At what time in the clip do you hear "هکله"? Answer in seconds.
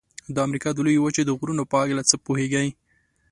1.81-2.03